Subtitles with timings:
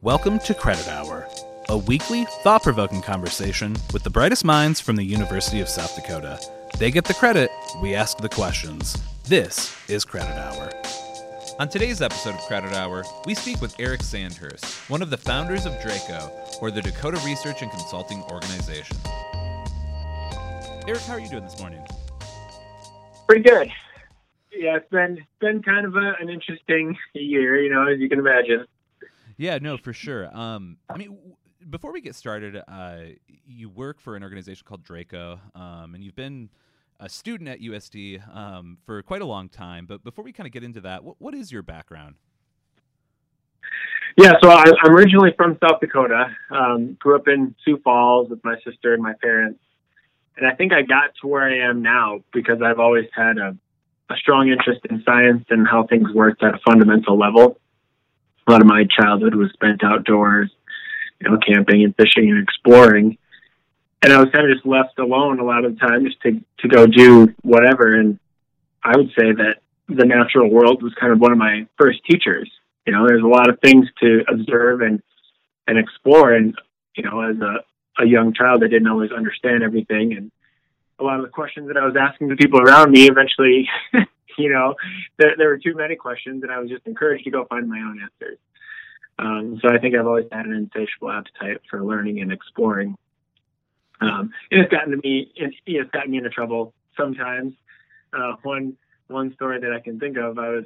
[0.00, 1.26] Welcome to Credit Hour,
[1.68, 6.38] a weekly, thought provoking conversation with the brightest minds from the University of South Dakota.
[6.78, 7.50] They get the credit,
[7.82, 8.96] we ask the questions.
[9.24, 10.70] This is Credit Hour.
[11.58, 15.66] On today's episode of Credit Hour, we speak with Eric Sandhurst, one of the founders
[15.66, 16.30] of DRACO,
[16.62, 18.96] or the Dakota Research and Consulting Organization.
[20.86, 21.84] Eric, how are you doing this morning?
[23.26, 23.68] Pretty good.
[24.52, 28.20] Yeah, it's been been kind of a, an interesting year, you know, as you can
[28.20, 28.64] imagine.
[29.38, 30.36] Yeah, no, for sure.
[30.36, 31.36] Um, I mean, w-
[31.70, 32.98] before we get started, uh,
[33.46, 36.50] you work for an organization called DRACO, um, and you've been
[36.98, 39.86] a student at USD um, for quite a long time.
[39.86, 42.16] But before we kind of get into that, what, what is your background?
[44.16, 46.34] Yeah, so I, I'm originally from South Dakota.
[46.50, 49.60] Um, grew up in Sioux Falls with my sister and my parents,
[50.36, 53.56] and I think I got to where I am now because I've always had a,
[54.10, 57.60] a strong interest in science and how things worked at a fundamental level.
[58.48, 60.50] A lot of my childhood was spent outdoors,
[61.20, 63.18] you know, camping and fishing and exploring.
[64.02, 66.40] And I was kind of just left alone a lot of the time just to,
[66.60, 68.00] to go do whatever.
[68.00, 68.18] And
[68.82, 69.56] I would say that
[69.88, 72.50] the natural world was kind of one of my first teachers.
[72.86, 75.02] You know, there's a lot of things to observe and,
[75.66, 76.32] and explore.
[76.32, 76.54] And,
[76.96, 80.14] you know, as a, a young child, I didn't always understand everything.
[80.16, 80.30] And
[80.98, 83.68] a lot of the questions that I was asking the people around me eventually
[84.38, 84.74] you know,
[85.18, 87.78] there, there were too many questions, and I was just encouraged to go find my
[87.78, 88.38] own answers.
[89.18, 92.96] Um, so I think I've always had an insatiable appetite for learning and exploring.
[94.00, 97.54] Um, and it's gotten to me, it, it's gotten me into trouble sometimes.
[98.12, 98.76] Uh, one
[99.08, 100.64] one story that I can think of, I was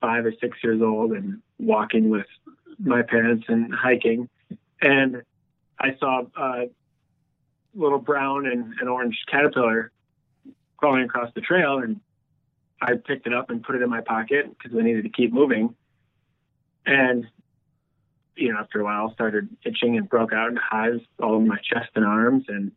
[0.00, 2.26] five or six years old and walking with
[2.78, 4.28] my parents and hiking,
[4.80, 5.22] and
[5.78, 6.70] I saw a
[7.74, 9.90] little brown and an orange caterpillar
[10.76, 12.00] crawling across the trail, and
[12.80, 15.32] I picked it up and put it in my pocket because I needed to keep
[15.32, 15.74] moving.
[16.86, 17.26] And,
[18.36, 21.58] you know, after a while, started itching and broke out in hives all over my
[21.58, 22.44] chest and arms.
[22.48, 22.72] And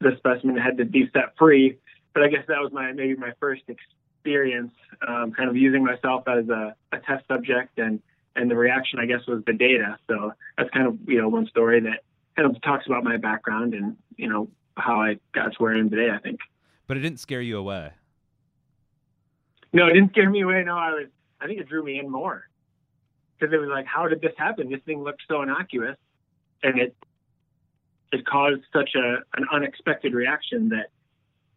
[0.00, 1.78] the specimen had to be set free.
[2.12, 4.72] But I guess that was my maybe my first experience,
[5.06, 7.78] um, kind of using myself as a, a test subject.
[7.78, 8.00] And,
[8.36, 9.98] and the reaction, I guess, was the data.
[10.08, 12.04] So that's kind of, you know, one story that
[12.36, 15.78] kind of talks about my background and, you know, how I got to where I
[15.78, 16.40] am today, I think.
[16.86, 17.92] But it didn't scare you away.
[19.72, 20.62] No, it didn't scare me away.
[20.64, 21.06] No, I was.
[21.40, 22.48] I think it drew me in more
[23.38, 24.70] because it was like, how did this happen?
[24.70, 25.96] This thing looked so innocuous,
[26.62, 26.96] and it
[28.12, 30.90] it caused such a an unexpected reaction that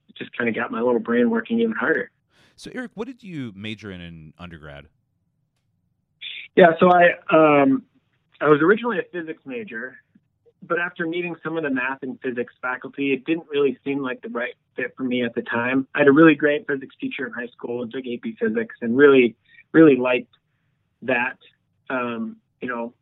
[0.09, 2.09] it just kind of got my little brain working even harder.
[2.55, 4.87] So, Eric, what did you major in in undergrad?
[6.55, 7.83] Yeah, so I um,
[8.41, 9.97] I was originally a physics major,
[10.63, 14.21] but after meeting some of the math and physics faculty, it didn't really seem like
[14.21, 15.87] the right fit for me at the time.
[15.93, 18.97] I had a really great physics teacher in high school and took AP physics and
[18.97, 19.35] really,
[19.71, 20.33] really liked
[21.03, 21.37] that,
[21.89, 22.93] um, you know,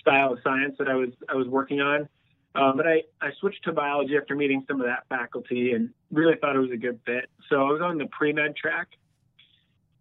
[0.00, 2.08] style of science that I was I was working on.
[2.54, 6.36] Um, but I, I switched to biology after meeting some of that faculty and really
[6.40, 7.28] thought it was a good fit.
[7.50, 8.88] So I was on the pre med track,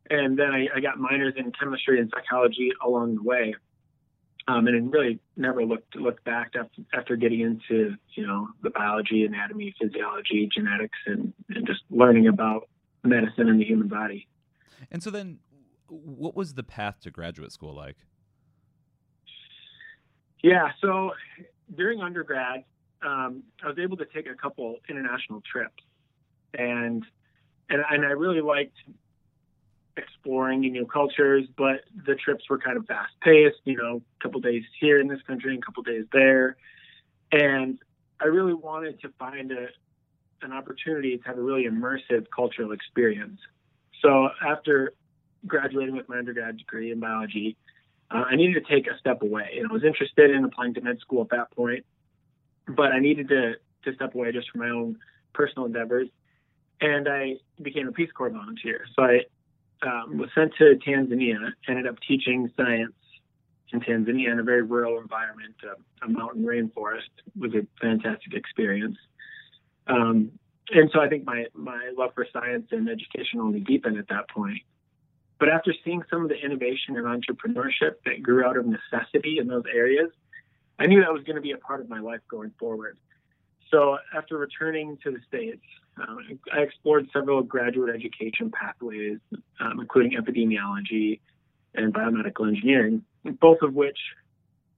[0.09, 3.55] and then I, I got minors in chemistry and psychology along the way
[4.47, 9.25] um, and really never looked looked back after, after getting into you know the biology,
[9.25, 12.67] anatomy, physiology, genetics, and, and just learning about
[13.03, 14.27] medicine and the human body.
[14.91, 15.39] And so then,
[15.87, 17.97] what was the path to graduate school like?
[20.41, 21.11] Yeah, so
[21.75, 22.63] during undergrad,
[23.01, 25.83] um, I was able to take a couple international trips,
[26.53, 27.03] and
[27.69, 28.77] and and I really liked
[29.97, 34.39] exploring new cultures, but the trips were kind of fast paced, you know, a couple
[34.41, 36.57] days here in this country and a couple days there.
[37.31, 37.79] And
[38.19, 39.67] I really wanted to find a,
[40.41, 43.39] an opportunity to have a really immersive cultural experience.
[44.01, 44.93] So after
[45.47, 47.57] graduating with my undergrad degree in biology,
[48.11, 49.57] uh, I needed to take a step away.
[49.57, 51.85] And I was interested in applying to med school at that point,
[52.67, 54.97] but I needed to, to step away just for my own
[55.33, 56.07] personal endeavors.
[56.81, 58.85] And I became a Peace Corps volunteer.
[58.95, 59.21] So I
[59.81, 62.93] um, was sent to Tanzania, ended up teaching science
[63.71, 67.09] in Tanzania in a very rural environment, a, a mountain rainforest.
[67.35, 68.97] Was a fantastic experience.
[69.87, 70.31] Um,
[70.71, 74.29] and so I think my, my love for science and education only deepened at that
[74.29, 74.61] point.
[75.39, 79.47] But after seeing some of the innovation and entrepreneurship that grew out of necessity in
[79.47, 80.11] those areas,
[80.79, 82.97] I knew that was going to be a part of my life going forward.
[83.71, 85.61] So after returning to the States,
[85.97, 89.19] um, I explored several graduate education pathways,
[89.59, 91.19] um, including epidemiology
[91.73, 93.03] and biomedical engineering,
[93.41, 93.97] both of which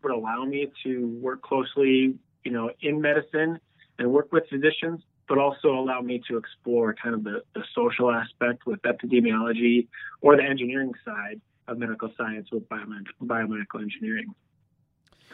[0.04, 3.60] would allow me to work closely, you know, in medicine
[4.00, 8.12] and work with physicians, but also allow me to explore kind of the, the social
[8.12, 9.88] aspect with epidemiology
[10.22, 14.34] or the engineering side of medical science with biomed- biomedical engineering.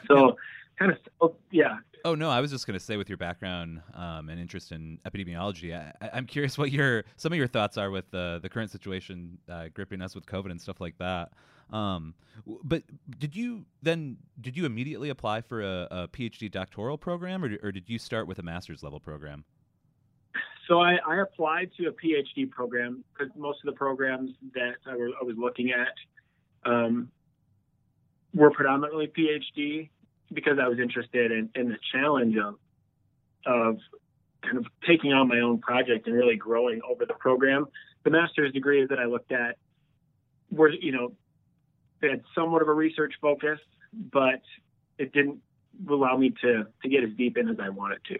[0.07, 0.35] So,
[0.77, 1.77] kind of, oh, yeah.
[2.05, 4.99] Oh no, I was just going to say, with your background um, and interest in
[5.05, 8.71] epidemiology, I, am curious what your some of your thoughts are with the the current
[8.71, 11.31] situation uh, gripping us with COVID and stuff like that.
[11.71, 12.13] Um,
[12.45, 12.83] but
[13.19, 17.71] did you then did you immediately apply for a, a PhD doctoral program, or, or
[17.71, 19.45] did you start with a master's level program?
[20.67, 24.95] So I, I applied to a PhD program because most of the programs that I,
[24.95, 27.09] were, I was looking at um,
[28.33, 29.89] were predominantly PhD
[30.33, 32.55] because I was interested in, in the challenge of
[33.45, 33.77] of
[34.41, 37.65] kind of taking on my own project and really growing over the program.
[38.03, 39.57] The master's degrees that I looked at
[40.49, 41.13] were, you know,
[42.01, 43.59] they had somewhat of a research focus,
[43.93, 44.41] but
[44.97, 45.39] it didn't
[45.89, 48.17] allow me to to get as deep in as I wanted to.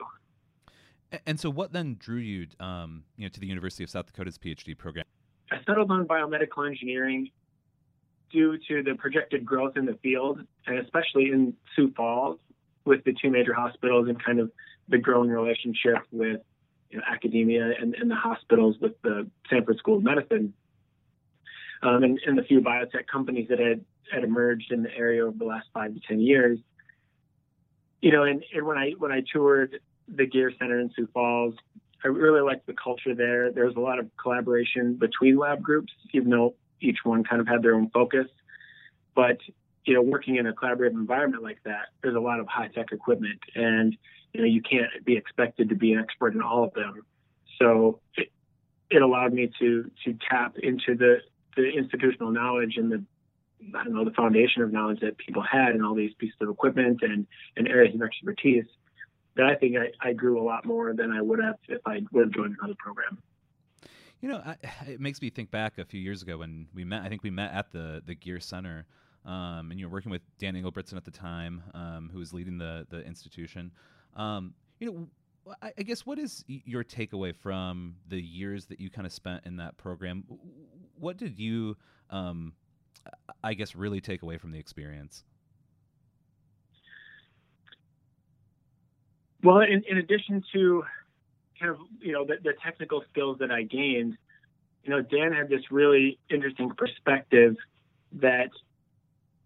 [1.25, 4.37] And so, what then drew you, um, you know, to the University of South Dakota's
[4.37, 5.05] PhD program?
[5.51, 7.29] I settled on biomedical engineering
[8.31, 12.39] due to the projected growth in the field, and especially in Sioux Falls,
[12.85, 14.51] with the two major hospitals and kind of
[14.89, 16.41] the growing relationship with
[16.89, 20.53] you know, academia and, and, the hospitals with the Sanford School of Medicine,
[21.81, 25.37] um, and, and the few biotech companies that had, had emerged in the area over
[25.37, 26.59] the last five to ten years.
[28.01, 31.55] You know, and, and when I when I toured the Gear Center in Sioux Falls.
[32.03, 33.51] I really liked the culture there.
[33.51, 37.47] There was a lot of collaboration between lab groups, even though each one kind of
[37.47, 38.27] had their own focus.
[39.15, 39.37] But
[39.85, 42.91] you know, working in a collaborative environment like that, there's a lot of high tech
[42.91, 43.95] equipment, and
[44.33, 47.03] you know, you can't be expected to be an expert in all of them.
[47.59, 48.29] So it,
[48.89, 51.17] it allowed me to to tap into the
[51.55, 53.03] the institutional knowledge and the
[53.77, 56.49] I don't know the foundation of knowledge that people had in all these pieces of
[56.49, 58.65] equipment and and areas of expertise
[59.35, 62.01] that I think I, I grew a lot more than I would have if I
[62.11, 63.17] would have joined another program.
[64.21, 64.55] You know, I,
[64.87, 67.03] it makes me think back a few years ago when we met.
[67.03, 68.85] I think we met at the the Gear Center,
[69.25, 72.57] um, and you were working with Dan Engebretson at the time, um, who was leading
[72.57, 73.71] the the institution.
[74.15, 75.07] Um, you know,
[75.61, 79.45] I, I, guess what is your takeaway from the years that you kind of spent
[79.45, 80.23] in that program?
[80.99, 81.75] What did you,
[82.09, 82.53] um,
[83.43, 85.23] I guess, really take away from the experience?
[89.43, 90.83] Well, in, in addition to
[91.59, 94.17] kind of you know the, the technical skills that I gained,
[94.83, 97.55] you know, Dan had this really interesting perspective
[98.13, 98.49] that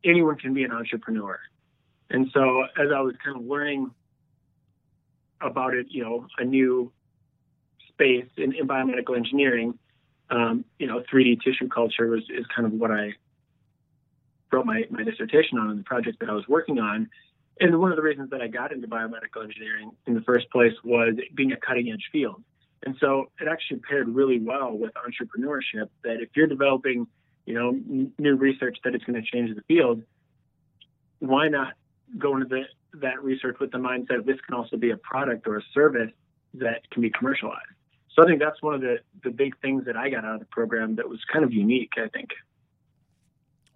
[0.03, 1.39] anyone can be an entrepreneur.
[2.09, 3.91] And so as I was kind of learning
[5.41, 6.91] about it, you know, a new
[7.89, 9.77] space in, in biomedical engineering,
[10.29, 13.13] um, you know, 3D tissue culture was is kind of what I
[14.51, 17.09] wrote my, my dissertation on and the project that I was working on.
[17.59, 20.73] And one of the reasons that I got into biomedical engineering in the first place
[20.83, 22.43] was being a cutting edge field.
[22.85, 27.07] And so it actually paired really well with entrepreneurship that if you're developing,
[27.45, 30.03] you know, n- new research that is going to change the field,
[31.19, 31.73] why not
[32.17, 32.63] go into the,
[32.99, 36.11] that research with the mindset this can also be a product or a service
[36.53, 37.65] that can be commercialized.
[38.15, 40.39] So I think that's one of the, the big things that I got out of
[40.39, 42.29] the program that was kind of unique, I think.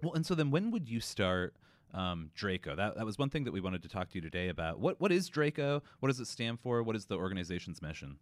[0.01, 1.53] Well, and so then when would you start
[1.93, 2.75] um, Draco.
[2.75, 4.79] That, that was one thing that we wanted to talk to you today about.
[4.79, 5.81] What what is Draco?
[5.99, 6.83] What does it stand for?
[6.83, 8.17] What is the organization's mission?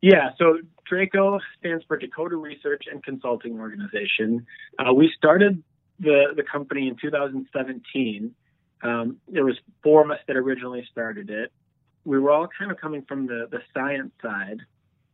[0.00, 4.46] Yeah, so Draco stands for Dakota Research and Consulting Organization.
[4.78, 5.62] Uh, we started
[6.00, 8.34] the the company in 2017.
[8.82, 11.52] Um, there was four of us that originally started it.
[12.04, 14.58] We were all kind of coming from the the science side,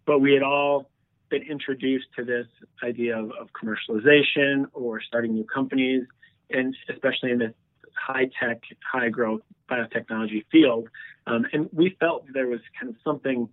[0.07, 0.90] but we had all
[1.28, 2.47] been introduced to this
[2.83, 6.05] idea of, of commercialization or starting new companies
[6.50, 7.55] and especially in the
[7.95, 10.88] high tech, high growth biotechnology field.
[11.26, 13.49] Um, and we felt there was kind of something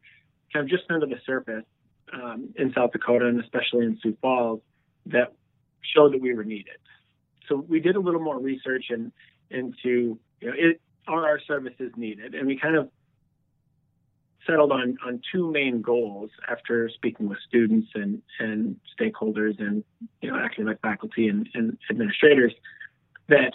[0.54, 1.66] kind of just under the surface
[2.14, 4.62] um, in South Dakota and especially in Sioux Falls
[5.08, 5.34] that
[5.82, 6.78] showed that we were needed.
[7.48, 9.12] So we did a little more research and
[9.50, 12.90] into you know it, are our services needed, and we kind of
[14.48, 19.84] settled on on two main goals after speaking with students and and stakeholders and
[20.22, 22.54] you know academic faculty and, and administrators
[23.27, 23.53] that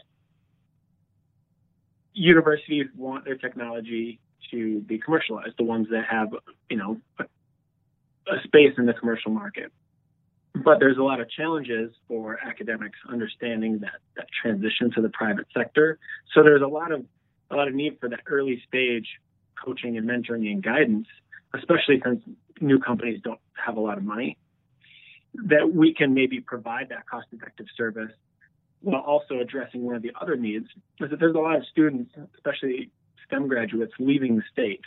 [2.12, 6.28] universities want their technology to be commercialized, the ones that have,
[6.68, 7.24] you know, a,
[8.32, 9.72] a space in the commercial market.
[10.54, 15.46] But there's a lot of challenges for academics understanding that, that transition to the private
[15.56, 15.98] sector.
[16.34, 17.04] So there's a lot of
[17.52, 19.06] a lot of need for that early stage
[19.64, 21.06] coaching and mentoring and guidance,
[21.54, 22.22] especially since
[22.60, 24.36] new companies don't have a lot of money.
[25.34, 28.12] That we can maybe provide that cost effective service
[28.80, 30.66] while also addressing one of the other needs
[31.00, 32.90] is that there's a lot of students, especially
[33.26, 34.80] STEM graduates, leaving the state.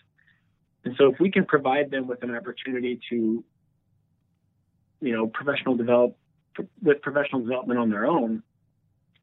[0.83, 3.43] And so if we can provide them with an opportunity to,
[5.01, 6.17] you know, professional develop
[6.81, 8.43] with professional development on their own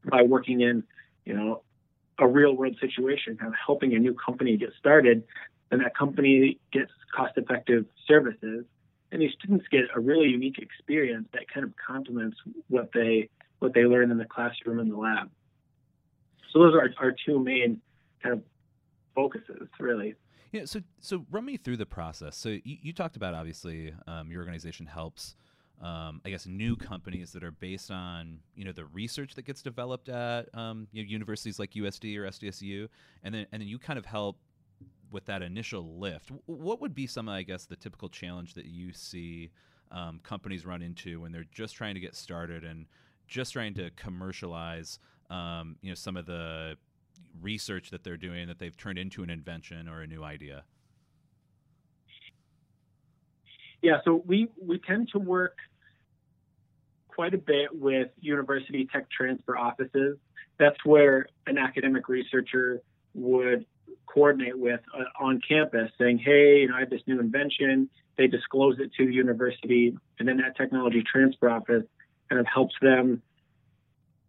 [0.09, 0.83] by working in,
[1.25, 1.63] you know,
[2.17, 5.23] a real world situation, kind of helping a new company get started,
[5.69, 8.65] and that company gets cost effective services.
[9.11, 12.37] And these students get a really unique experience that kind of complements
[12.69, 13.29] what they
[13.61, 15.29] what they learn in the classroom and the lab.
[16.51, 17.79] So those are our, our two main
[18.21, 18.41] kind of
[19.15, 20.15] focuses, really.
[20.51, 20.65] Yeah.
[20.65, 22.35] So so run me through the process.
[22.35, 25.35] So you, you talked about obviously um, your organization helps.
[25.81, 29.61] Um, I guess new companies that are based on you know the research that gets
[29.61, 32.87] developed at um, you know, universities like USD or SDSU,
[33.23, 34.37] and then and then you kind of help
[35.11, 36.31] with that initial lift.
[36.45, 39.51] What would be some, I guess, the typical challenge that you see
[39.91, 42.85] um, companies run into when they're just trying to get started and
[43.31, 46.75] just trying to commercialize, um, you know, some of the
[47.41, 50.65] research that they're doing that they've turned into an invention or a new idea?
[53.81, 55.57] Yeah, so we we tend to work
[57.07, 60.17] quite a bit with university tech transfer offices.
[60.59, 62.81] That's where an academic researcher
[63.15, 63.65] would
[64.05, 67.89] coordinate with uh, on campus saying, hey, you know, I have this new invention.
[68.17, 71.85] They disclose it to the university, and then that technology transfer office
[72.31, 73.21] kind of helps them,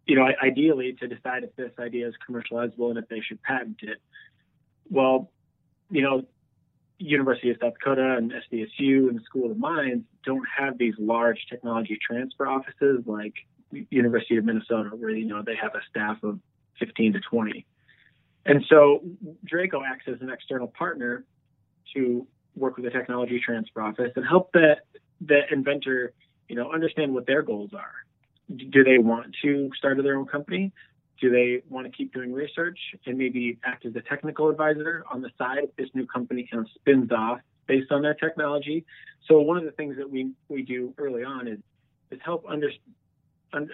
[0.05, 3.77] you know, ideally to decide if this idea is commercializable and if they should patent
[3.81, 3.99] it.
[4.89, 5.31] Well,
[5.89, 6.23] you know,
[6.99, 11.45] University of South Dakota and SDSU and the School of Mines don't have these large
[11.49, 13.33] technology transfer offices like
[13.89, 16.39] University of Minnesota, where you know they have a staff of
[16.79, 17.65] 15 to 20.
[18.45, 19.01] And so
[19.45, 21.23] Draco acts as an external partner
[21.95, 24.75] to work with the technology transfer office and help the
[25.21, 26.13] the inventor,
[26.47, 28.05] you know, understand what their goals are.
[28.55, 30.71] Do they want to start their own company?
[31.21, 35.21] Do they want to keep doing research and maybe act as a technical advisor on
[35.21, 38.85] the side if this new company kind of spins off based on their technology?
[39.27, 41.59] So one of the things that we we do early on is
[42.11, 42.69] is help under,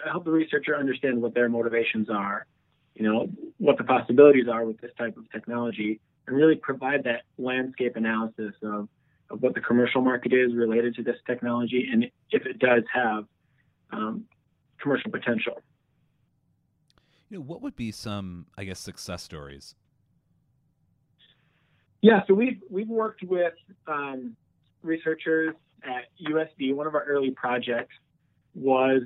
[0.10, 2.46] help the researcher understand what their motivations are
[3.00, 7.24] you know, what the possibilities are with this type of technology and really provide that
[7.38, 8.90] landscape analysis of,
[9.32, 13.26] of what the commercial market is related to this technology and if it does have
[13.92, 14.26] um,
[14.82, 15.62] commercial potential.
[17.30, 19.76] You know, what would be some, I guess, success stories?
[22.02, 23.54] Yeah, so we've we've worked with
[23.86, 24.36] um,
[24.82, 26.74] researchers at USD.
[26.74, 27.94] One of our early projects
[28.56, 29.02] was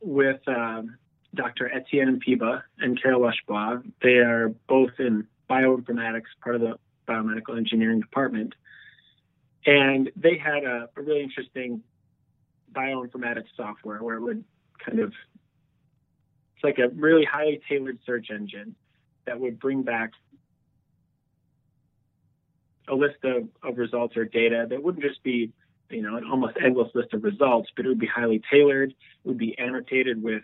[0.00, 0.96] with um,
[1.34, 1.70] Dr.
[1.72, 3.82] Etienne Gnimpieba and Carol Lushbough.
[4.02, 6.74] They are both in bioinformatics, part of the
[7.08, 8.54] biomedical engineering department.
[9.66, 11.82] And they had a, a really interesting
[12.72, 14.44] bioinformatics software where it would
[14.84, 15.12] kind of,
[16.56, 18.74] it's like a really highly tailored search engine
[19.26, 20.12] that would bring back
[22.88, 25.52] a list of, of results or data that wouldn't just be,
[25.90, 28.90] you know, an almost endless list of results, but it would be highly tailored.
[28.90, 30.42] It would be annotated with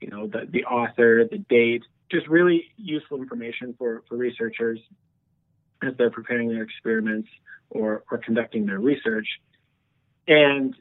[0.00, 4.78] you know, the, the author, the date, just really useful information for, for researchers
[5.82, 7.28] as they're preparing their experiments
[7.70, 9.26] or, or conducting their research.
[10.26, 10.74] And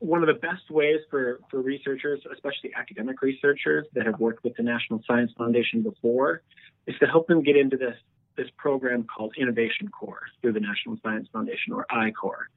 [0.00, 4.56] one of the best ways for, for researchers, especially academic researchers that have worked with
[4.56, 6.42] the National Science Foundation before,
[6.86, 7.96] is to help them get into this,
[8.36, 12.48] this program called Innovation Corps through the National Science Foundation or I-Corps.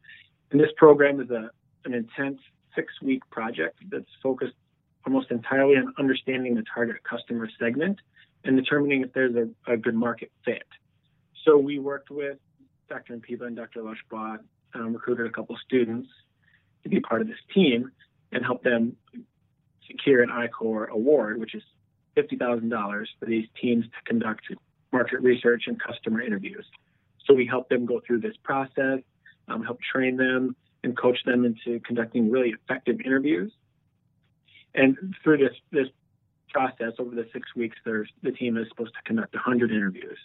[0.51, 1.49] And this program is a,
[1.85, 2.39] an intense
[2.75, 4.53] six week project that's focused
[5.05, 7.99] almost entirely on understanding the target customer segment
[8.45, 10.63] and determining if there's a, a good market fit.
[11.43, 12.37] So we worked with
[12.89, 13.15] Dr.
[13.15, 13.81] Gnimpieba and Dr.
[13.81, 14.39] Lushbough,
[14.73, 16.09] um, recruited a couple students
[16.83, 17.91] to be part of this team
[18.31, 18.95] and help them
[19.87, 21.63] secure an I-Corps award, which is
[22.17, 24.41] $50,000 for these teams to conduct
[24.91, 26.65] market research and customer interviews.
[27.25, 28.99] So we help them go through this process,
[29.47, 33.51] um, help train them, and coach them into conducting really effective interviews
[34.75, 35.87] and through this this
[36.49, 40.19] process over the six weeks, the team is supposed to conduct 100 interviews,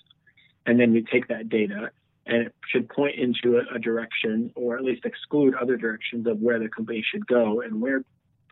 [0.69, 1.91] and then you take that data
[2.27, 6.39] and it should point into a, a direction or at least exclude other directions of
[6.41, 8.05] where the company should go and where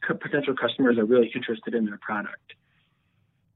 [0.03, 2.55] co- potential customers are really interested in their product.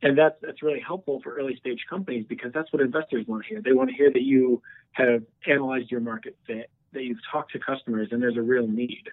[0.02, 3.48] And that's that's really helpful for early stage companies because that's what investors want to
[3.48, 3.62] hear.
[3.62, 4.62] They want to hear that you
[4.92, 9.04] have analyzed your market fit, that you've talked to customers, and there's a real need.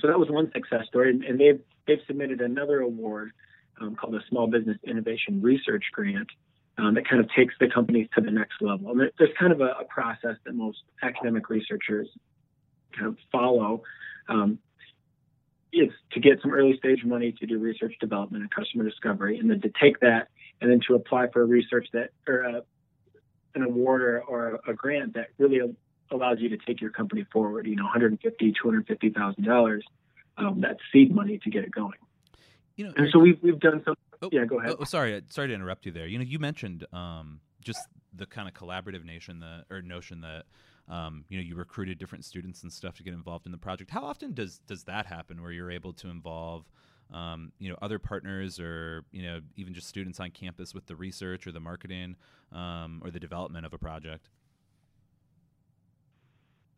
[0.00, 3.30] So that was one success story, and, and they've they've submitted another award
[3.80, 6.30] um, called the Small Business Innovation Research Grant
[6.78, 8.90] um, that kind of takes the companies to the next level.
[8.90, 12.08] And there's kind of a, a process that most academic researchers
[12.96, 13.82] kind of follow.
[14.28, 14.58] Um,
[15.72, 19.50] is to get some early stage money to do research development and customer discovery, and
[19.50, 20.28] then to take that
[20.60, 22.62] and then to apply for a research that or a,
[23.54, 25.60] an award or, or a grant that really
[26.10, 27.66] allows you to take your company forward.
[27.66, 29.84] You know, 150, 250 thousand dollars
[30.36, 31.98] um, that seed money to get it going.
[32.76, 33.94] You know, and so we've we've done some.
[34.22, 34.76] Oh, yeah, go ahead.
[34.78, 36.06] Oh, sorry, sorry to interrupt you there.
[36.06, 37.80] You know, you mentioned um, just
[38.14, 40.44] the kind of collaborative nation that or notion that
[40.88, 43.90] um, you know you recruited different students and stuff to get involved in the project.
[43.90, 46.64] How often does does that happen where you're able to involve
[47.12, 50.96] um, you know other partners or you know even just students on campus with the
[50.96, 52.16] research or the marketing
[52.52, 54.28] um, or the development of a project?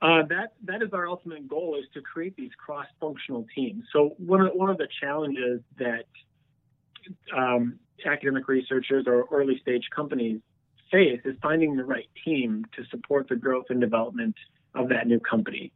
[0.01, 3.85] Uh, that that is our ultimate goal is to create these cross-functional teams.
[3.93, 6.07] So one of one of the challenges that
[7.37, 10.41] um, academic researchers or early stage companies
[10.91, 14.37] face is finding the right team to support the growth and development
[14.75, 15.73] of that new company.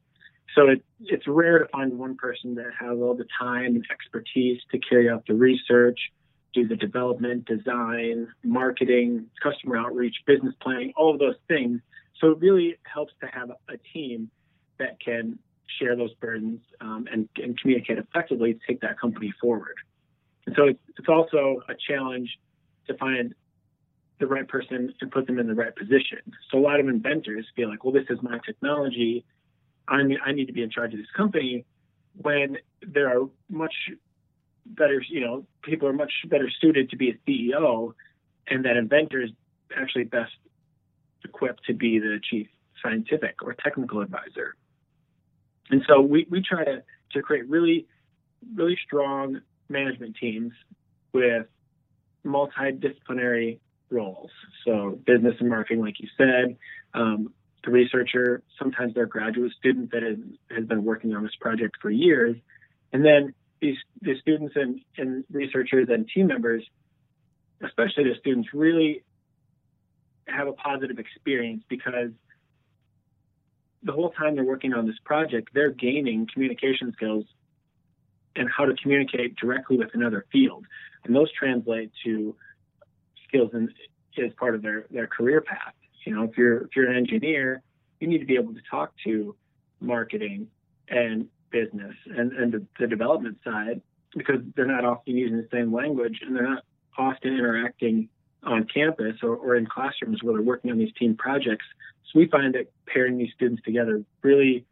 [0.55, 4.61] So it, it's rare to find one person that has all the time and expertise
[4.71, 5.99] to carry out the research,
[6.55, 11.81] do the development, design, marketing, customer outreach, business planning, all of those things.
[12.21, 14.31] So it really helps to have a team
[14.79, 15.39] that can
[15.79, 19.75] share those burdens um, and, and, communicate effectively to take that company forward.
[20.47, 22.39] And so it's, also a challenge
[22.89, 23.35] to find
[24.19, 26.19] the right person and put them in the right position.
[26.51, 29.25] So a lot of inventors feel like, well, this is my technology.
[29.87, 31.65] I need, I need to be in charge of this company
[32.21, 33.75] when there are much
[34.65, 37.93] better, you know, people are much better suited to be a CEO
[38.49, 39.31] and that inventor is
[39.77, 40.33] actually best
[41.25, 42.49] equipped to be the chief
[42.83, 44.55] scientific or technical advisor.
[45.71, 47.87] And so we, we try to, to create really,
[48.55, 50.53] really strong management teams
[51.13, 51.47] with
[52.25, 53.59] multidisciplinary
[53.91, 54.31] roles.
[54.65, 56.57] So business and marketing, like you said,
[56.95, 57.33] um,
[57.65, 60.19] the researcher, sometimes they're a graduate student that is,
[60.51, 62.37] has been working on this project for years.
[62.93, 66.65] And then these, the students and, and researchers and team members,
[67.63, 69.03] especially the students, really
[70.29, 72.11] have a positive experience because
[73.83, 77.25] the whole time they're working on this project, they're gaining communication skills
[78.37, 80.67] and how to communicate directly with another field.
[81.05, 82.35] And those translate to
[83.29, 83.69] skills in,
[84.23, 85.75] as part of their, their career path.
[86.05, 87.63] You know, if you're if you're an engineer,
[88.01, 89.35] you need to be able to talk to
[89.81, 90.49] marketing
[90.89, 93.81] and business and, and the, the development side
[94.17, 96.65] because they're not often using the same language and they're not
[96.97, 98.09] often interacting
[98.43, 101.67] on campus or, or in classrooms where they're working on these team projects.
[102.05, 104.65] So we find that pairing these students together really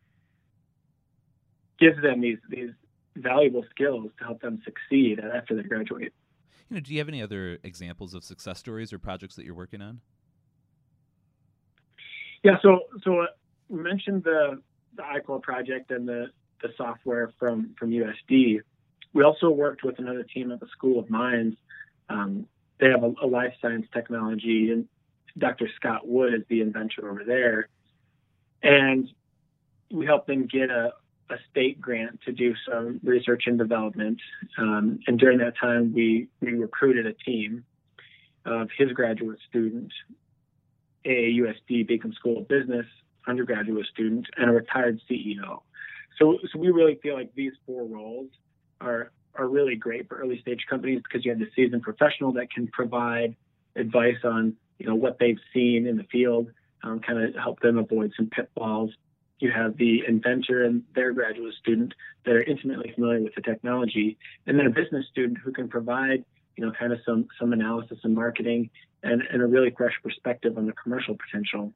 [1.79, 2.71] gives them these these
[3.16, 6.12] valuable skills to help them succeed after they graduate.
[6.68, 9.55] You know, do you have any other examples of success stories or projects that you're
[9.55, 10.00] working on?
[12.42, 13.27] Yeah, so so uh,
[13.68, 14.61] we mentioned the
[14.96, 16.27] the I-Corps project and the
[16.62, 18.61] the software from from USD.
[19.12, 21.55] We also worked with another team at the School of Mines.
[22.09, 22.46] Um,
[22.81, 24.88] they have a, a, life science technology, and
[25.38, 25.68] Dr.
[25.77, 27.68] Scott Wood is the inventor over there.
[28.62, 29.09] And
[29.90, 30.92] we helped them get a,
[31.31, 34.21] a state grant to do some research and development.
[34.59, 37.65] Um, and during that time, we, we recruited a team
[38.45, 39.93] of his graduate student,
[41.05, 42.87] a USD Beacom School of Business
[43.27, 45.63] undergraduate student, and a retired CEO.
[46.19, 48.29] So, so we really feel like these four roles
[48.81, 52.53] are are really great for early stage companies because you have the seasoned professional that
[52.53, 53.35] can provide
[53.75, 56.49] advice on you know what they've seen in the field,
[56.83, 58.91] um, kind of help them avoid some pitfalls
[59.38, 61.92] you have the inventor and their graduate student
[62.25, 64.16] that are intimately familiar with the technology,
[64.47, 66.25] and then a business student who can provide,
[66.57, 68.70] you know, kind of some some analysis and marketing
[69.03, 71.73] and, and a really fresh perspective on the commercial potential.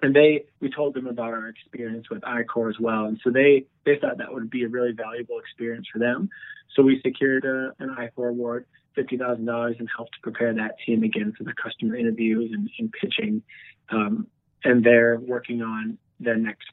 [0.00, 3.66] And they, we told them about our experience with I-Corps as well, and so they
[3.84, 6.30] they thought that would be a really valuable experience for them.
[6.74, 11.02] So we secured a, an I-Corps award, fifty thousand dollars, and helped prepare that team
[11.02, 13.42] again for the customer interviews and, and pitching.
[13.90, 14.28] Um,
[14.64, 16.68] and they're working on their next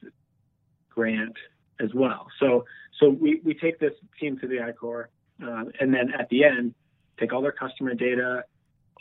[0.89, 1.35] grant
[1.79, 2.27] as well.
[2.39, 2.65] So
[2.99, 5.09] so we, we take this team to the I-Corps,
[5.43, 6.73] uh, and then at the end,
[7.19, 8.43] take all their customer data,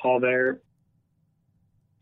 [0.02, 0.60] all their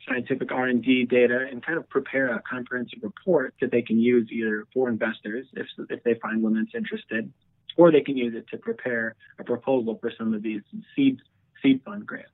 [0.09, 4.67] scientific R&D data, and kind of prepare a comprehensive report that they can use either
[4.73, 7.31] for investors if if they find one that's interested,
[7.77, 10.63] or they can use it to prepare a proposal for some of these
[10.97, 11.19] seed
[11.63, 12.31] seed fund grants.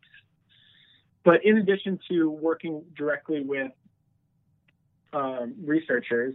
[1.25, 3.73] But in addition to working directly with
[5.13, 6.35] um, researchers,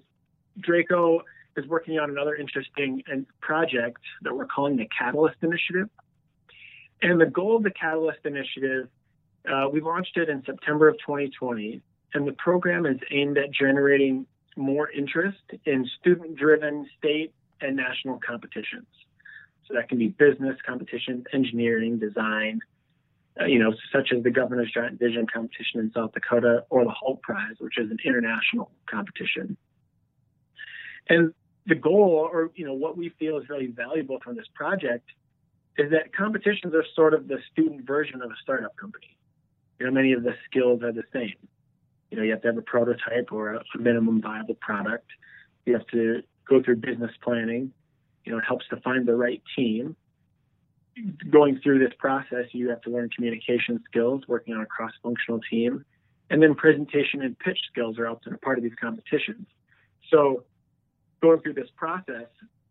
[0.60, 1.22] Draco
[1.56, 3.04] is working on another interesting
[3.42, 5.90] project that we're calling the Catalyst Initiative.
[7.02, 8.88] And the goal of the Catalyst Initiative,
[9.52, 11.82] uh, we launched it in September of 2020,
[12.14, 18.20] and the program is aimed at generating more interest in student driven state and national
[18.26, 18.88] competitions.
[19.68, 22.60] So that can be business competitions, engineering, design,
[23.39, 26.91] uh, you know, such as the Governor's Giant Vision competition in South Dakota or the
[26.91, 29.58] Hult Prize, which is an international competition.
[31.10, 31.34] And
[31.65, 35.10] the goal, or you know, what we feel is really valuable from this project,
[35.78, 39.17] is that competitions are sort of the student version of a startup company.
[39.80, 41.34] You know, many of the skills are the same.
[42.12, 45.08] You know, you have to have a prototype or a minimum viable product.
[45.65, 47.74] You have to go through business planning.
[48.26, 49.96] You know, it helps to find the right team.
[51.30, 55.84] Going through this process, you have to learn communication skills, working on a cross-functional team,
[56.30, 59.48] and then presentation and pitch skills are often a part of these competitions.
[60.12, 60.44] So,
[61.22, 62.28] going through this process,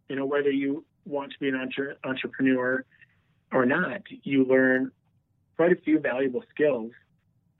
[0.08, 2.84] you know, whether you want to be an entre- entrepreneur
[3.52, 4.92] or not, you learn
[5.56, 6.92] quite a few valuable skills.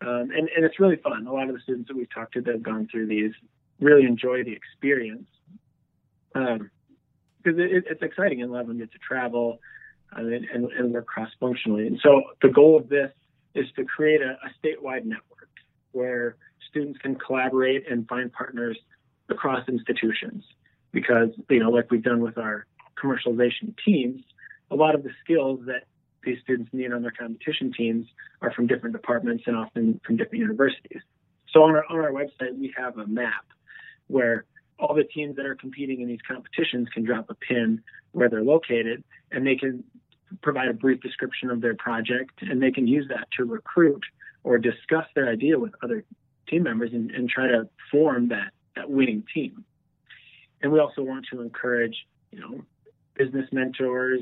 [0.01, 1.27] Um, and, and it's really fun.
[1.27, 3.33] A lot of the students that we've talked to that have gone through these
[3.81, 5.27] really enjoy the experience
[6.35, 6.71] um,
[7.43, 9.61] because it, it's exciting and a lot of them get to travel
[10.17, 11.87] and, and, and work cross functionally.
[11.87, 13.11] And so the goal of this
[13.55, 15.49] is to create a, a statewide network
[15.93, 16.37] where
[16.69, 18.79] students can collaborate and find partners
[19.29, 20.45] across institutions.
[20.93, 22.67] Because, you know, like we've done with our
[23.03, 24.23] commercialization teams,
[24.71, 25.85] a lot of the skills that
[26.25, 28.07] these students need on their competition teams
[28.41, 31.01] are from different departments and often from different universities.
[31.53, 33.45] So on our, on our website, we have a map
[34.07, 34.45] where
[34.79, 38.43] all the teams that are competing in these competitions can drop a pin where they're
[38.43, 39.85] located and they can
[40.43, 44.05] provide a brief description of their project and they can use that to recruit
[44.45, 46.05] or discuss their idea with other
[46.49, 49.65] team members and, and try to form that, that winning team.
[50.63, 52.63] And we also want to encourage, you know,
[53.15, 54.21] business mentors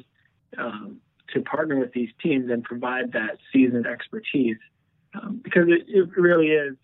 [0.58, 1.00] um,
[1.32, 4.56] to partner with these teams and provide that seasoned expertise
[5.14, 6.76] um, because it, it, really is,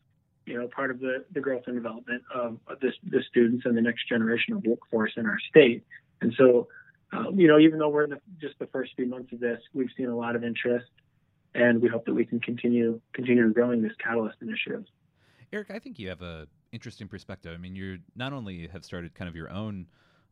[0.46, 3.80] you know, part of the, the growth and development of, this, the students and the
[3.80, 5.84] next generation of workforce in our state.
[6.20, 6.68] And so,
[7.12, 9.60] um, you know, even though we're in the, just the first few months of this,
[9.74, 10.90] we've seen a lot of interest
[11.54, 14.84] and we hope that we can continue continue growing this catalyst initiative.
[15.52, 17.52] Eric, I think you have a interesting perspective.
[17.54, 19.86] I mean, you're not only have started kind of your own,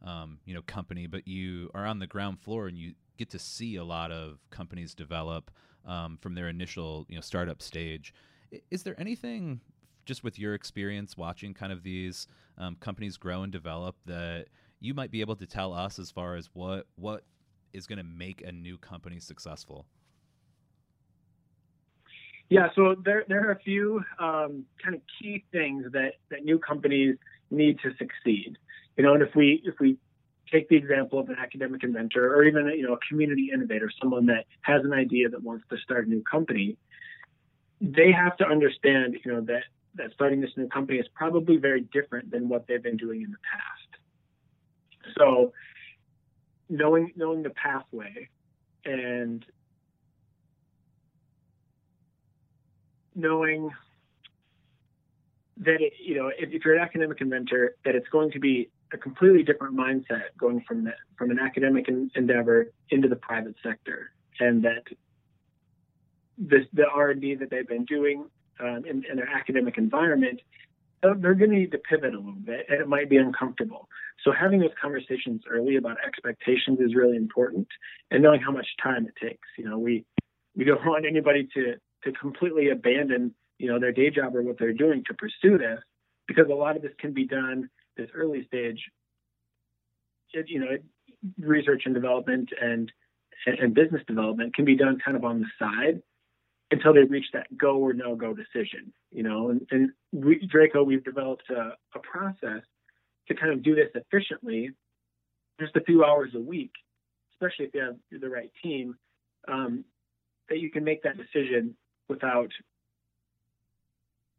[0.04, 3.38] um, you know, company, but you are on the ground floor and you get to
[3.38, 5.50] see a lot of companies develop
[5.86, 8.12] um, from their initial, you know, startup stage.
[8.70, 9.60] Is there anything,
[10.04, 12.26] just with your experience watching kind of these
[12.58, 14.46] um, companies grow and develop, that
[14.80, 17.24] you might be able to tell us as far as what what
[17.72, 19.86] is going to make a new company successful?
[22.50, 26.58] Yeah, so there there are a few um, kind of key things that that new
[26.58, 27.16] companies
[27.50, 28.56] need to succeed.
[28.96, 29.96] You know, and if we if we
[30.52, 34.26] take the example of an academic inventor or even you know a community innovator, someone
[34.26, 36.76] that has an idea that wants to start a new company,
[37.80, 39.64] they have to understand you know that
[39.96, 43.30] that starting this new company is probably very different than what they've been doing in
[43.30, 43.83] the past.
[45.18, 45.52] So
[46.68, 48.28] knowing knowing the pathway
[48.84, 49.44] and
[53.14, 53.70] knowing
[55.58, 58.70] that it, you know if, if, you're an academic inventor, that it's going to be
[58.92, 63.54] a completely different mindset going from the, from an academic in, endeavor into the private
[63.62, 64.84] sector, and that
[66.38, 68.24] this, the R&D that they've been doing
[68.60, 70.40] um, in, in their academic environment,
[71.02, 73.88] uh, they're going to need to pivot a little bit, and it might be uncomfortable.
[74.22, 77.68] So having those conversations early about expectations is really important,
[78.10, 79.48] and knowing how much time it takes.
[79.58, 80.04] You know, we
[80.56, 81.74] we don't want anybody to
[82.04, 85.80] to completely abandon you know their day job or what they're doing to pursue this
[86.26, 88.80] because a lot of this can be done this early stage
[90.46, 90.76] you know
[91.38, 92.90] research and development and
[93.46, 96.02] and business development can be done kind of on the side
[96.70, 100.82] until they reach that go or no go decision you know and, and we, draco
[100.82, 102.62] we've developed a, a process
[103.28, 104.70] to kind of do this efficiently
[105.60, 106.72] just a few hours a week
[107.44, 108.96] especially if you have the right team
[109.48, 109.84] um,
[110.48, 111.74] that you can make that decision
[112.08, 112.50] without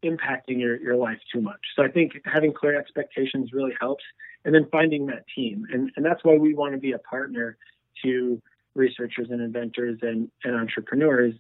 [0.04, 1.60] impacting your, your life too much.
[1.76, 4.04] So I think having clear expectations really helps.
[4.44, 5.66] And then finding that team.
[5.74, 7.58] And, and that's why we want to be a partner
[8.04, 8.40] to
[8.76, 11.34] researchers and inventors and, and entrepreneurs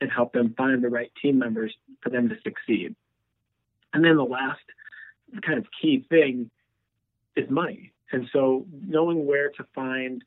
[0.00, 2.94] and help them find the right team members for them to succeed.
[3.92, 4.60] And then the last
[5.44, 6.48] kind of key thing
[7.36, 7.92] is money.
[8.12, 10.22] And so knowing where to find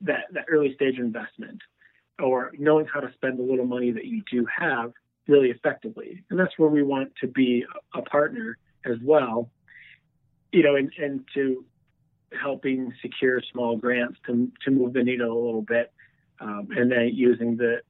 [0.00, 1.60] that, that early stage investment
[2.22, 4.92] or knowing how to spend the little money that you do have
[5.26, 6.22] really effectively.
[6.30, 9.50] And that's where we want to be a partner as well,
[10.52, 11.64] you know, and, and to
[12.40, 15.92] helping secure small grants to, to move the needle a little bit.
[16.40, 17.80] Um, and then using the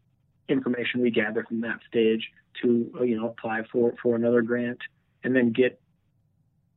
[0.48, 2.30] information we gather from that stage
[2.62, 4.78] to, you know, apply for, for another grant
[5.24, 5.80] and then get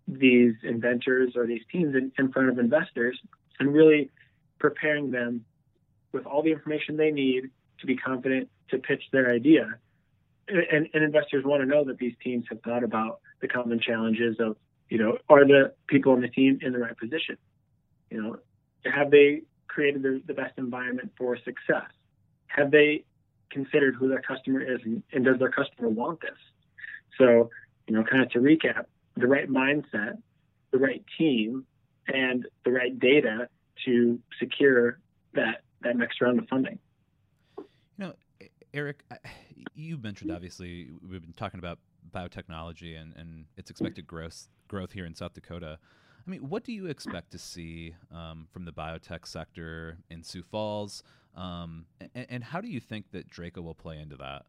[0.08, 3.20] these inventors or these teams in, in front of investors
[3.60, 4.10] and really
[4.60, 5.44] preparing them
[6.14, 9.76] with all the information they need to be confident to pitch their idea.
[10.48, 14.38] And, and investors want to know that these teams have thought about the common challenges
[14.40, 14.56] of,
[14.90, 17.38] You know, are the people on the team in the right position?
[18.10, 18.38] You know,
[18.86, 21.92] have they created the, the best environment for success?
[22.48, 23.04] Have they
[23.52, 26.40] considered who their customer is and, and does their customer want this?
[27.18, 27.50] So,
[27.88, 28.86] you know, kind of to recap,
[29.18, 30.22] the right mindset,
[30.72, 31.66] the right team,
[32.08, 33.50] and the right data
[33.86, 35.00] to secure
[35.34, 36.80] that that next round of funding.
[37.58, 37.66] You
[37.98, 38.14] know,
[38.74, 39.04] Eric,
[39.76, 41.80] you mentioned obviously we've been talking about
[42.14, 45.78] biotechnology and, and its expected growth growth here in South Dakota.
[46.26, 50.44] I mean, what do you expect to see um, from the biotech sector in Sioux
[50.44, 51.02] Falls,
[51.36, 54.46] um, and, and, how do you think that Draco will play into that?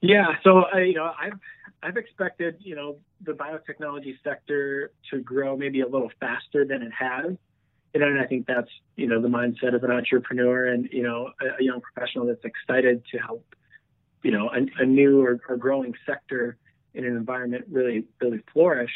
[0.00, 1.38] Yeah, so I, you know, I've
[1.82, 6.92] I've expected you know the biotechnology sector to grow maybe a little faster than it
[6.98, 7.36] has,
[7.94, 11.60] and I think that's you know the mindset of an entrepreneur and you know a,
[11.60, 13.44] a young professional that's excited to help
[14.22, 16.56] you know a, a new or, or, growing sector
[16.94, 18.92] in an environment really really flourish.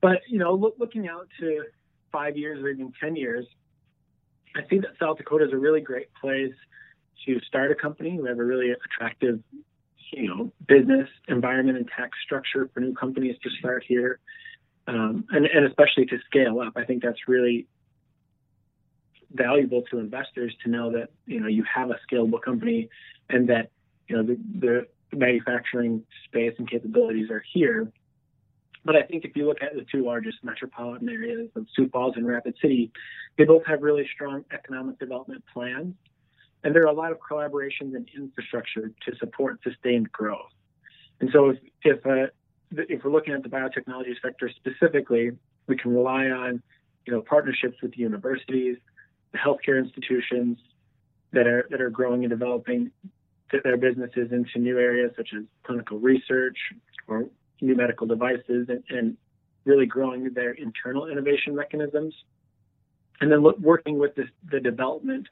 [0.00, 1.62] But you know, look, looking out to
[2.10, 3.46] five years or even ten years,
[4.56, 6.54] I think that South Dakota is a really great place
[7.26, 8.18] to start a company.
[8.18, 9.40] We have a really attractive
[10.12, 14.20] you know business environment and tax structure for new companies to start here.
[14.86, 16.72] Um, and, and especially to scale up.
[16.76, 17.66] I think that's really
[19.34, 22.88] valuable to investors to know that you know you have a scalable company
[23.28, 23.70] and that
[24.08, 27.92] you know the, the manufacturing space and capabilities are here.
[28.84, 32.14] But I think if you look at the two largest metropolitan areas of Sioux Falls
[32.16, 32.90] and Rapid City,
[33.36, 35.94] they both have really strong economic development plans,
[36.64, 40.50] and there are a lot of collaborations and infrastructure to support sustained growth.
[41.20, 42.30] And so, if if, uh,
[42.70, 45.32] if we're looking at the biotechnology sector specifically,
[45.66, 46.62] we can rely on
[47.06, 48.76] you know partnerships with universities,
[49.32, 50.58] the healthcare institutions
[51.32, 52.90] that are that are growing and developing
[53.64, 56.58] their businesses into new areas such as clinical research
[57.06, 57.24] or
[57.62, 59.16] new medical devices and, and
[59.64, 62.14] really growing their internal innovation mechanisms
[63.20, 65.28] and then look, working with the development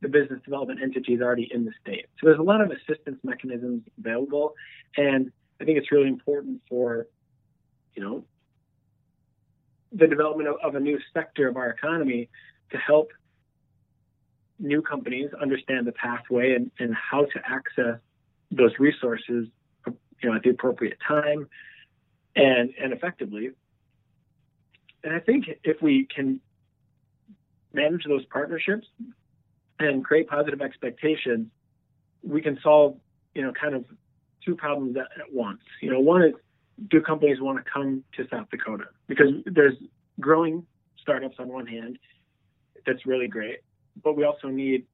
[0.00, 3.82] the business development entities already in the state so there's a lot of assistance mechanisms
[3.98, 4.54] available
[4.96, 7.06] and i think it's really important for
[7.94, 8.24] you know
[9.92, 12.28] the development of, of a new sector of our economy
[12.70, 13.10] to help
[14.58, 17.98] new companies understand the pathway and, and how to access
[18.50, 19.48] those resources,
[19.86, 21.48] you know, at the appropriate time
[22.36, 23.50] and and effectively.
[25.02, 26.40] And I think if we can
[27.72, 28.86] manage those partnerships
[29.80, 31.48] and create positive expectations,
[32.22, 32.96] we can solve,
[33.34, 33.84] you know, kind of
[34.44, 35.60] two problems at, at once.
[35.80, 36.34] You know, one is
[36.90, 38.84] do companies want to come to South Dakota?
[39.06, 39.52] Because mm-hmm.
[39.52, 39.74] there's
[40.18, 40.66] growing
[41.00, 41.98] startups on one hand,
[42.86, 43.58] that's really great
[44.02, 44.86] but we also need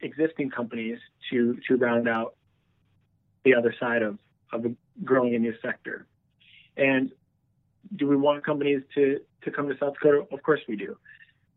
[0.00, 0.98] existing companies
[1.30, 2.34] to to round out
[3.44, 4.18] the other side of
[4.52, 4.64] of
[5.02, 6.06] growing a new sector.
[6.76, 7.12] And
[7.96, 10.26] do we want companies to to come to South Dakota?
[10.32, 10.96] Of course we do,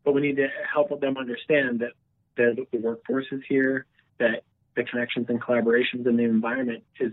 [0.04, 1.92] but we need to help them understand that
[2.38, 3.86] that the workforce is here,
[4.18, 4.42] that
[4.74, 7.12] the connections and collaborations in the environment is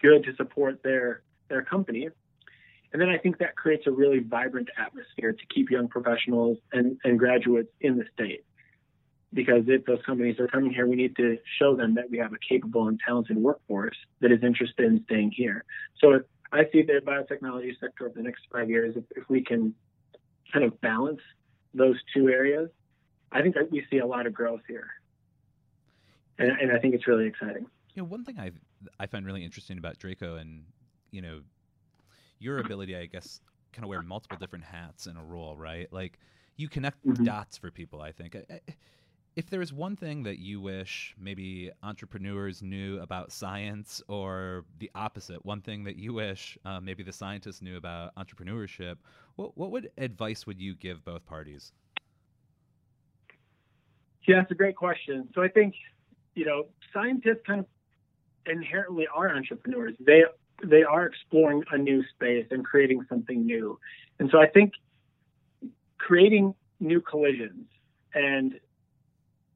[0.00, 2.08] good to support their their company
[2.92, 6.98] and then I think that creates a really vibrant atmosphere to keep young professionals and,
[7.04, 8.44] and graduates in the state.
[9.32, 12.34] Because if those companies are coming here, we need to show them that we have
[12.34, 15.64] a capable and talented workforce that is interested in staying here.
[16.00, 16.20] So
[16.52, 19.74] I see the biotechnology sector over the next five years, if, if we can
[20.52, 21.20] kind of balance
[21.72, 22.68] those two areas,
[23.32, 24.88] I think that we see a lot of growth here.
[26.38, 27.66] And, and I think it's really exciting.
[27.94, 28.50] You know, one thing I
[28.98, 30.64] I find really interesting about Draco and
[31.10, 31.40] you know
[32.38, 33.40] your ability, I guess,
[33.72, 35.92] kind of wear multiple different hats in a role, right?
[35.92, 36.18] Like
[36.56, 37.24] you connect mm-hmm.
[37.24, 38.00] dots for people.
[38.00, 38.36] I think.
[39.34, 45.42] If there's one thing that you wish maybe entrepreneurs knew about science, or the opposite,
[45.46, 48.96] one thing that you wish uh, maybe the scientists knew about entrepreneurship,
[49.36, 51.72] what what would advice would you give both parties?
[54.26, 55.28] Yeah, that's a great question.
[55.34, 55.74] So I think,
[56.34, 57.66] you know, scientists kind of
[58.46, 59.94] inherently are entrepreneurs.
[60.00, 60.24] They
[60.64, 63.78] they are exploring a new space and creating something new.
[64.20, 64.72] And so I think
[65.98, 67.66] creating new collisions
[68.14, 68.58] and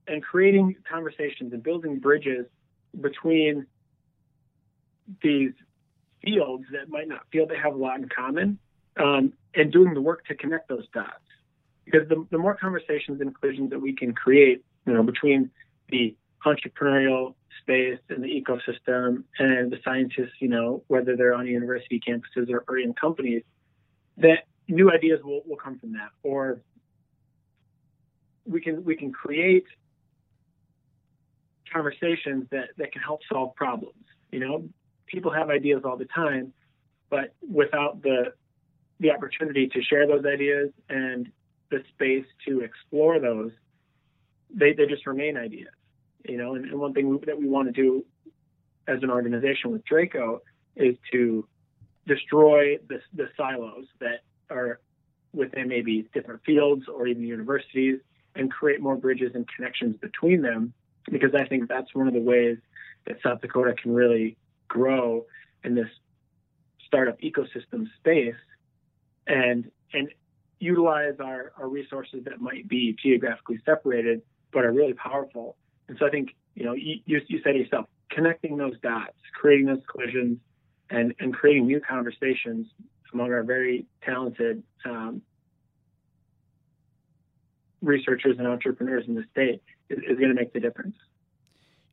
[0.08, 2.46] and creating conversations and building bridges
[3.00, 3.66] between
[5.22, 5.52] these
[6.22, 8.58] fields that might not feel they have a lot in common
[8.96, 11.25] um, and doing the work to connect those dots.
[11.86, 15.50] Because the, the more conversations and collisions that we can create, you know, between
[15.88, 22.00] the entrepreneurial space and the ecosystem and the scientists, you know, whether they're on university
[22.06, 23.42] campuses or, or in companies,
[24.18, 26.10] that new ideas will, will come from that.
[26.22, 26.60] Or
[28.44, 29.64] we can we can create
[31.72, 34.04] conversations that, that can help solve problems.
[34.30, 34.68] You know,
[35.06, 36.52] people have ideas all the time,
[37.10, 38.32] but without the
[38.98, 41.30] the opportunity to share those ideas and
[41.70, 43.52] the space to explore those,
[44.50, 45.68] they, they just remain ideas.
[46.24, 48.04] You know, and, and one thing that we want to do
[48.88, 50.42] as an organization with Draco
[50.74, 51.46] is to
[52.06, 54.80] destroy the, the silos that are
[55.32, 58.00] within maybe different fields or even universities
[58.34, 60.72] and create more bridges and connections between them
[61.10, 62.58] because I think that's one of the ways
[63.06, 64.36] that South Dakota can really
[64.68, 65.24] grow
[65.64, 65.88] in this
[66.86, 68.34] startup ecosystem space
[69.26, 70.08] and and
[70.58, 75.56] utilize our, our resources that might be geographically separated but are really powerful.
[75.88, 79.82] And so I think, you know, you, you said yourself, connecting those dots, creating those
[79.90, 80.38] collisions,
[80.88, 82.66] and, and creating new conversations
[83.12, 85.20] among our very talented um,
[87.82, 90.96] researchers and entrepreneurs in the state is, is going to make the difference.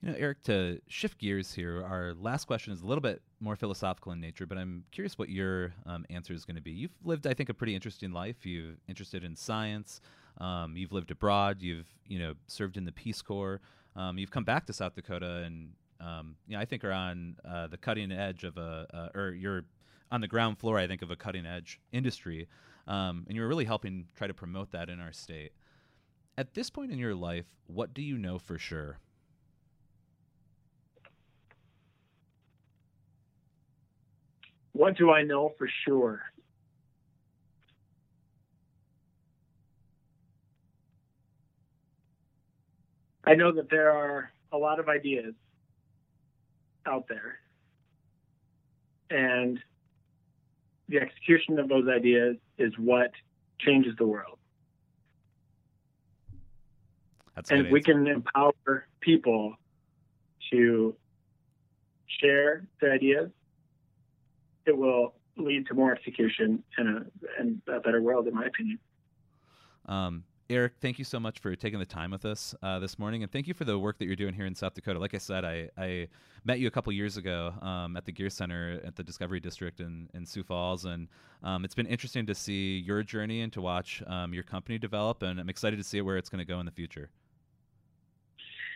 [0.04, 3.56] You know, Eric, to shift gears here, our last question is a little bit more
[3.56, 6.72] philosophical in nature, but I'm curious what your um, answer is going to be.
[6.72, 8.46] You've lived, I think, a pretty interesting life.
[8.46, 10.02] You've interested in science.
[10.42, 11.62] Um, you've lived abroad.
[11.62, 13.62] You've, you know, served in the Peace Corps.
[13.96, 15.70] Um, you've come back to South Dakota, and
[16.02, 19.30] um, you know, I think are on uh, the cutting edge of a, uh, or
[19.30, 19.64] you're
[20.12, 22.50] on the ground floor, I think, of a cutting edge industry,
[22.88, 25.54] um, and you're really helping try to promote that in our state.
[26.38, 29.00] At this point in your life, what do you know for sure?
[34.84, 36.22] What do I know for sure?
[43.24, 45.36] I know that there are a lot of ideas
[46.86, 47.40] out there.
[49.10, 49.58] And
[50.90, 53.12] the execution of those ideas is what
[53.60, 54.38] changes the world.
[57.38, 59.56] That's and we can empower people
[60.52, 60.94] to
[62.20, 63.30] share their ideas
[64.66, 67.06] it will lead to more execution and a,
[67.40, 68.80] and a better world, in my opinion.
[69.88, 73.24] Um, Eric, thank you so much for taking the time with us uh, this morning,
[73.24, 75.00] and thank you for the work that you're doing here in South Dakota.
[75.00, 76.08] Like I said, I, I
[76.44, 79.80] met you a couple years ago um, at the Gear Center at the Discovery District
[79.80, 81.08] in, in Sioux Falls, and
[81.44, 85.24] um, it's been interesting to see your journey and to watch um, your company develop,
[85.24, 87.10] and I'm excited to see where it's going to go in the future.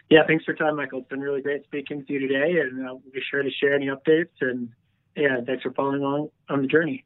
[0.10, 1.00] Yeah, thanks for your time, Michael.
[1.00, 3.76] It's been really great speaking to you today, and uh, we'll be sure to share
[3.76, 4.70] any updates and
[5.18, 7.04] yeah, thanks for following along on the journey.